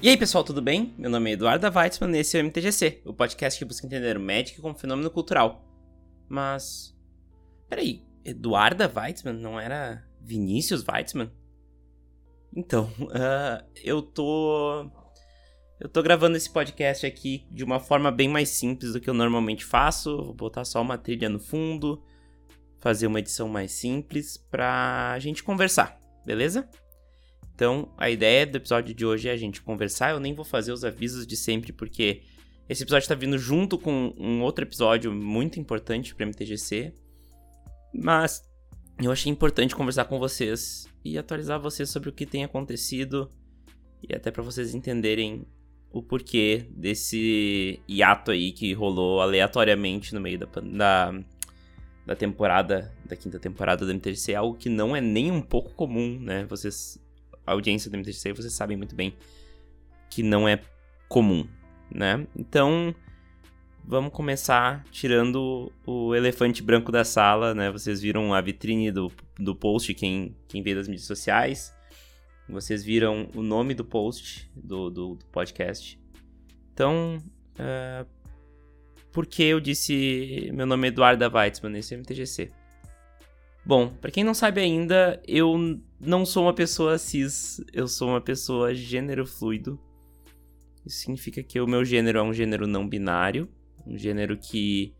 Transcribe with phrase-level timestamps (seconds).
[0.00, 0.94] E aí, pessoal, tudo bem?
[0.96, 4.16] Meu nome é Eduardo Weitzman e esse é o MTGC, o podcast que busca entender
[4.16, 5.64] o Magic como fenômeno cultural.
[6.28, 6.96] Mas.
[7.68, 11.32] Peraí, Eduarda Weitzman não era Vinícius Weitzman?
[12.56, 14.88] Então, uh, eu tô.
[15.80, 19.14] Eu tô gravando esse podcast aqui de uma forma bem mais simples do que eu
[19.14, 20.16] normalmente faço.
[20.16, 22.00] Vou botar só uma trilha no fundo,
[22.78, 26.68] fazer uma edição mais simples pra gente conversar, beleza?
[27.58, 30.12] Então, a ideia do episódio de hoje é a gente conversar.
[30.12, 32.22] Eu nem vou fazer os avisos de sempre, porque
[32.68, 36.94] esse episódio está vindo junto com um outro episódio muito importante para MTGC.
[37.92, 38.44] Mas
[39.02, 43.28] eu achei importante conversar com vocês e atualizar vocês sobre o que tem acontecido
[44.08, 45.44] e até para vocês entenderem
[45.90, 51.20] o porquê desse hiato aí que rolou aleatoriamente no meio da, da,
[52.06, 56.20] da temporada, da quinta temporada do MTGC, algo que não é nem um pouco comum,
[56.20, 56.44] né?
[56.48, 57.00] Vocês
[57.48, 59.14] a audiência do MTGC, vocês sabem muito bem
[60.10, 60.60] que não é
[61.08, 61.46] comum,
[61.90, 62.26] né?
[62.36, 62.94] Então,
[63.84, 67.70] vamos começar tirando o elefante branco da sala, né?
[67.70, 71.74] Vocês viram a vitrine do, do post, quem, quem vê das mídias sociais.
[72.48, 75.98] Vocês viram o nome do post do, do, do podcast.
[76.72, 77.18] Então,
[77.58, 78.06] uh,
[79.12, 82.50] por que eu disse meu nome é Eduardo Weitzman nesse MTGC?
[83.64, 88.20] Bom, para quem não sabe ainda, eu não sou uma pessoa cis, eu sou uma
[88.20, 89.78] pessoa gênero fluido.
[90.86, 93.48] Isso significa que o meu gênero é um gênero não binário,
[93.86, 94.94] um gênero que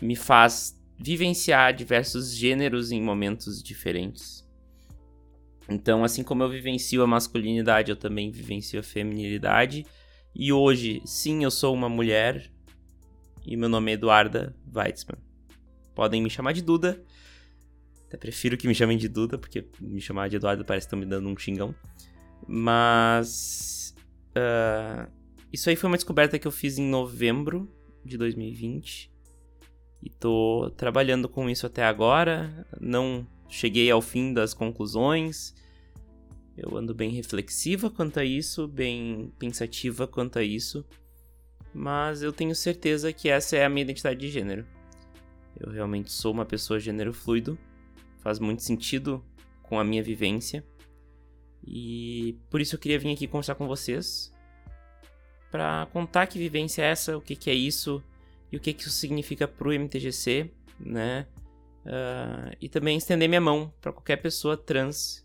[0.00, 4.44] me faz vivenciar diversos gêneros em momentos diferentes.
[5.68, 9.86] Então, assim como eu vivencio a masculinidade, eu também vivencio a feminilidade.
[10.34, 12.52] E hoje, sim, eu sou uma mulher
[13.46, 15.18] e meu nome é Eduarda Weitzman.
[15.94, 17.02] Podem me chamar de Duda
[18.14, 20.98] até prefiro que me chamem de Duda, porque me chamar de Eduardo parece que estão
[20.98, 21.74] me dando um xingão.
[22.46, 23.94] Mas.
[24.30, 25.10] Uh,
[25.52, 27.68] isso aí foi uma descoberta que eu fiz em novembro
[28.04, 29.12] de 2020.
[30.02, 32.66] E tô trabalhando com isso até agora.
[32.80, 35.54] Não cheguei ao fim das conclusões.
[36.56, 40.84] Eu ando bem reflexiva quanto a isso, bem pensativa quanto a isso.
[41.72, 44.64] Mas eu tenho certeza que essa é a minha identidade de gênero.
[45.58, 47.58] Eu realmente sou uma pessoa gênero fluido
[48.24, 49.22] faz muito sentido
[49.62, 50.64] com a minha vivência.
[51.62, 54.32] E por isso eu queria vir aqui conversar com vocês
[55.50, 58.02] para contar que vivência é essa, o que, que é isso
[58.50, 61.26] e o que, que isso significa para o MTGC, né?
[61.84, 65.22] Uh, e também estender minha mão para qualquer pessoa trans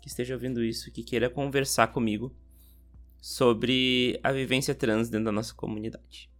[0.00, 2.34] que esteja ouvindo isso que queira conversar comigo
[3.20, 6.30] sobre a vivência trans dentro da nossa comunidade.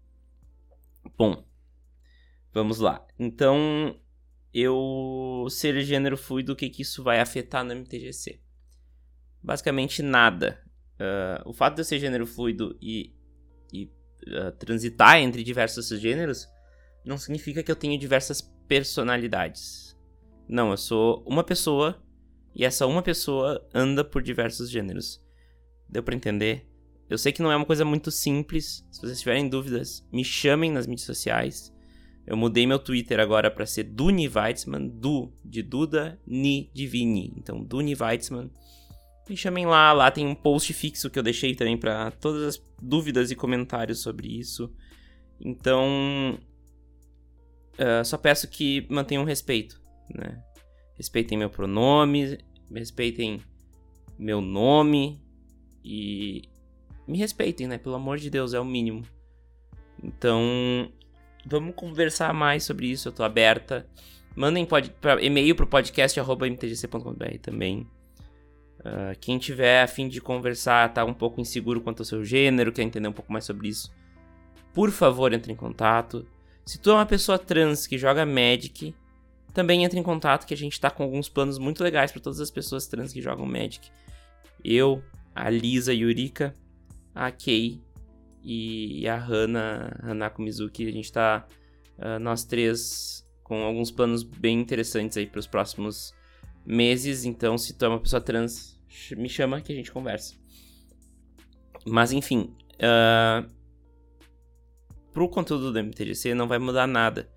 [1.17, 1.45] Bom,
[2.55, 3.07] vamos lá.
[3.19, 4.01] Então,
[4.53, 4.77] eu
[5.49, 8.41] ser gênero fluido, o que, que isso vai afetar no MTGC?
[9.43, 10.61] Basicamente nada.
[10.97, 13.15] Uh, o fato de eu ser gênero fluido e,
[13.73, 16.47] e uh, transitar entre diversos gêneros
[17.05, 19.97] não significa que eu tenho diversas personalidades.
[20.47, 22.03] Não, eu sou uma pessoa
[22.55, 25.25] e essa uma pessoa anda por diversos gêneros.
[25.89, 26.69] Deu para entender?
[27.09, 28.87] Eu sei que não é uma coisa muito simples.
[28.91, 31.73] Se vocês tiverem dúvidas, me chamem nas mídias sociais.
[32.31, 37.35] Eu mudei meu Twitter agora para ser Duni Weitzman, Du de Duda, Ni de Vini.
[37.37, 38.49] Então, Duni Weitzman.
[39.29, 42.63] Me chamem lá, lá tem um post fixo que eu deixei também para todas as
[42.81, 44.73] dúvidas e comentários sobre isso.
[45.41, 46.39] Então,
[47.75, 49.83] uh, só peço que mantenham respeito,
[50.15, 50.41] né?
[50.97, 52.39] Respeitem meu pronome,
[52.73, 53.43] respeitem
[54.17, 55.21] meu nome
[55.85, 56.43] e
[57.09, 57.77] me respeitem, né?
[57.77, 59.03] Pelo amor de Deus, é o mínimo.
[60.01, 60.41] Então,
[61.47, 63.87] Vamos conversar mais sobre isso, eu tô aberta.
[64.37, 64.67] Mandem
[65.21, 67.87] e-mail pro podcast.mtgc.com.br também.
[68.81, 72.73] Uh, quem tiver a fim de conversar, tá um pouco inseguro quanto ao seu gênero,
[72.73, 73.93] quer entender um pouco mais sobre isso,
[74.73, 76.27] por favor, entre em contato.
[76.65, 78.95] Se tu é uma pessoa trans que joga Magic,
[79.53, 82.41] também entre em contato que a gente tá com alguns planos muito legais para todas
[82.41, 83.91] as pessoas trans que jogam Magic.
[84.65, 85.03] Eu,
[85.35, 86.55] a Lisa Yurika,
[87.15, 87.81] a Kay
[88.43, 90.87] e a Hana, Hanako Mizuki.
[90.87, 91.47] A gente tá,
[91.99, 96.15] uh, nós três, com alguns planos bem interessantes aí para os próximos
[96.65, 97.25] meses.
[97.25, 98.81] Então, se tu é uma pessoa trans,
[99.17, 100.35] me chama que a gente conversa.
[101.87, 103.49] Mas, enfim, uh,
[105.13, 107.31] pro conteúdo do MTGC não vai mudar nada.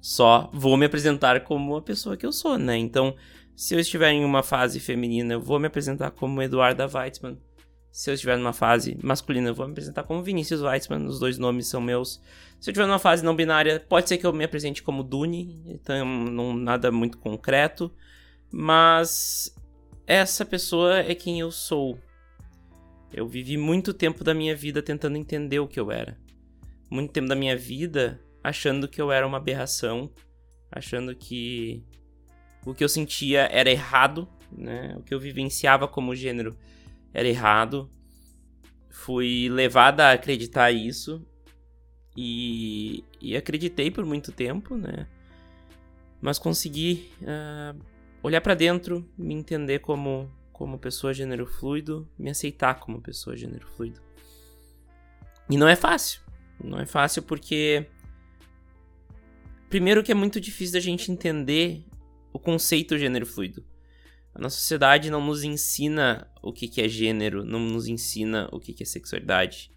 [0.00, 2.76] Só vou me apresentar como a pessoa que eu sou, né?
[2.76, 3.16] Então,
[3.56, 7.38] se eu estiver em uma fase feminina, eu vou me apresentar como Eduarda Weitzman
[7.90, 11.38] se eu estiver numa fase masculina, eu vou me apresentar como Vinícius Weitzman, os dois
[11.38, 12.20] nomes são meus.
[12.60, 15.62] Se eu estiver numa fase não binária, pode ser que eu me apresente como Dune,
[15.66, 17.92] então não nada muito concreto,
[18.50, 19.54] mas
[20.06, 21.98] essa pessoa é quem eu sou.
[23.12, 26.18] Eu vivi muito tempo da minha vida tentando entender o que eu era.
[26.90, 30.10] Muito tempo da minha vida achando que eu era uma aberração,
[30.70, 31.82] achando que
[32.64, 34.94] o que eu sentia era errado, né?
[34.98, 36.56] O que eu vivenciava como gênero
[37.18, 37.90] era errado.
[38.90, 41.26] Fui levada a acreditar isso
[42.16, 45.06] e, e acreditei por muito tempo, né?
[46.20, 47.78] Mas consegui uh,
[48.22, 53.64] olhar para dentro, me entender como como pessoa gênero fluido, me aceitar como pessoa gênero
[53.68, 54.02] fluido.
[55.48, 56.20] E não é fácil.
[56.62, 57.86] Não é fácil porque
[59.70, 61.84] primeiro que é muito difícil da gente entender
[62.32, 63.64] o conceito gênero fluido.
[64.38, 68.80] A nossa sociedade não nos ensina o que, é gênero, não nos ensina o que,
[68.80, 69.72] é sexualidade.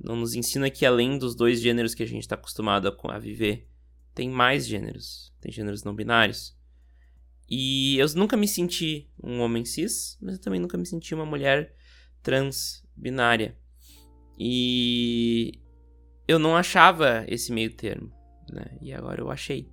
[0.00, 3.18] Não nos ensina que além dos dois gêneros que a gente está acostumado a, a
[3.18, 3.68] viver,
[4.14, 5.34] tem mais gêneros.
[5.40, 6.56] Tem gêneros não binários.
[7.50, 11.26] E eu nunca me senti um homem cis, mas eu também nunca me senti uma
[11.26, 11.74] mulher
[12.22, 13.58] trans binária.
[14.38, 15.60] E
[16.28, 18.12] eu não achava esse meio termo,
[18.48, 18.78] né?
[18.80, 19.68] E agora eu achei.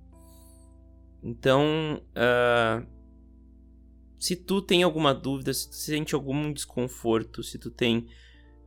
[1.22, 3.01] Então, uh,
[4.22, 8.06] se tu tem alguma dúvida, se tu sente algum desconforto, se tu tem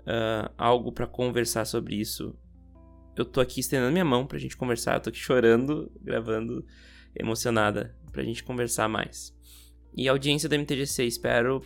[0.02, 2.38] uh, algo para conversar sobre isso,
[3.16, 4.96] eu tô aqui estendendo minha mão pra gente conversar.
[4.96, 6.66] Eu tô aqui chorando, gravando,
[7.16, 9.34] emocionada pra gente conversar mais.
[9.96, 11.62] E a audiência da MTGC, espero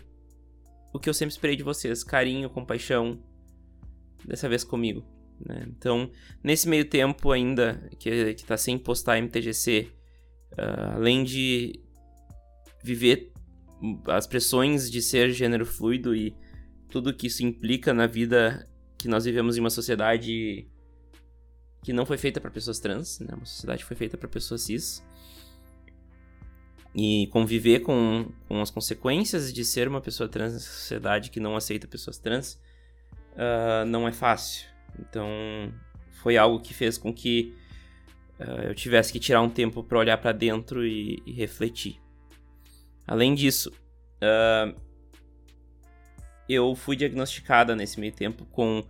[0.94, 3.20] o que eu sempre esperei de vocês: carinho, compaixão,
[4.24, 5.04] dessa vez comigo.
[5.44, 5.66] Né?
[5.68, 6.12] Então,
[6.44, 9.92] nesse meio tempo ainda que, que tá sem postar MTGC,
[10.52, 11.84] uh, além de
[12.84, 13.34] viver
[14.08, 16.36] as pressões de ser gênero fluido e
[16.90, 18.68] tudo que isso implica na vida
[18.98, 20.68] que nós vivemos em uma sociedade
[21.82, 23.34] que não foi feita para pessoas trans, né?
[23.34, 25.04] Uma sociedade que foi feita para pessoas cis
[26.94, 31.56] e conviver com, com as consequências de ser uma pessoa trans nessa sociedade que não
[31.56, 32.60] aceita pessoas trans
[33.34, 34.68] uh, não é fácil.
[35.00, 35.28] Então,
[36.22, 37.56] foi algo que fez com que
[38.40, 42.02] uh, eu tivesse que tirar um tempo para olhar para dentro e, e, refletir.
[43.10, 43.72] Além disso,
[44.22, 44.80] uh,
[46.48, 48.84] eu fui diagnosticada nesse meio tempo com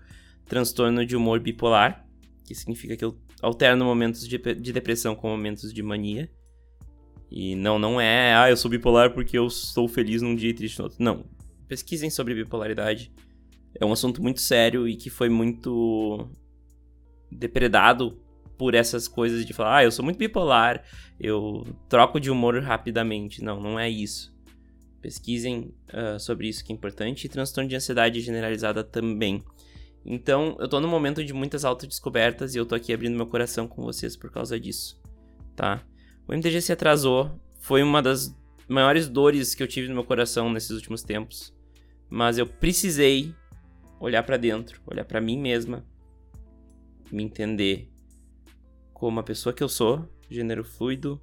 [0.45, 2.05] transtorno de humor bipolar,
[2.45, 6.29] que significa que eu alterno momentos de, de depressão com momentos de mania.
[7.31, 10.53] E não, não é, ah, eu sou bipolar porque eu estou feliz num dia e
[10.53, 11.01] triste no outro.
[11.01, 11.23] Não.
[11.69, 13.13] Pesquisem sobre bipolaridade.
[13.79, 16.29] É um assunto muito sério e que foi muito
[17.31, 18.19] depredado
[18.59, 20.83] por essas coisas de falar, ah, eu sou muito bipolar,
[21.17, 23.41] eu troco de humor rapidamente.
[23.41, 24.35] Não, não é isso.
[25.01, 27.23] Pesquisem uh, sobre isso que é importante.
[27.23, 29.41] E transtorno de ansiedade generalizada também.
[30.05, 33.65] Então, eu tô num momento de muitas autodescobertas e eu tô aqui abrindo meu coração
[33.65, 35.01] com vocês por causa disso,
[35.55, 35.81] tá?
[36.27, 37.31] O MTG se atrasou,
[37.61, 38.35] foi uma das
[38.67, 41.55] maiores dores que eu tive no meu coração nesses últimos tempos.
[42.09, 43.33] Mas eu precisei
[44.01, 45.85] olhar para dentro, olhar para mim mesma,
[47.09, 47.89] me entender
[48.99, 51.21] como a pessoa que eu sou, gênero fluido.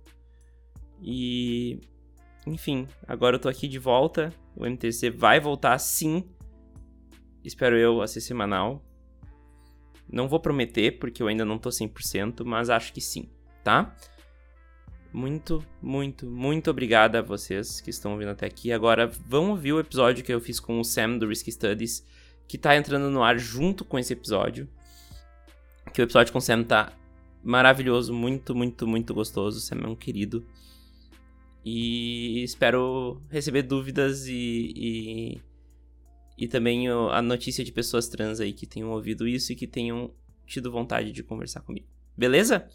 [1.02, 1.78] E
[2.46, 4.32] enfim, agora eu tô aqui de volta.
[4.56, 6.25] O MTC vai voltar sim.
[7.45, 8.83] Espero eu a ser semanal.
[10.11, 13.28] Não vou prometer porque eu ainda não tô 100%, mas acho que sim,
[13.62, 13.95] tá?
[15.12, 18.73] Muito, muito, muito obrigada a vocês que estão ouvindo até aqui.
[18.73, 22.06] Agora vão ouvir o episódio que eu fiz com o Sam do Risk Studies,
[22.49, 24.66] que tá entrando no ar junto com esse episódio.
[25.92, 26.92] Que o episódio com o Sam tá
[27.46, 29.60] maravilhoso, muito, muito, muito gostoso.
[29.60, 30.44] Sam é um querido.
[31.64, 35.42] E espero receber dúvidas e, e,
[36.38, 40.12] e também a notícia de pessoas trans aí que tenham ouvido isso e que tenham
[40.46, 41.86] tido vontade de conversar comigo.
[42.16, 42.68] Beleza?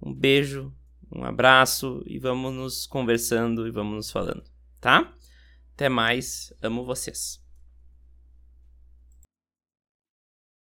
[0.00, 0.72] Um beijo,
[1.12, 4.44] um abraço e vamos nos conversando e vamos nos falando,
[4.80, 5.14] tá?
[5.74, 7.49] Até mais, amo vocês.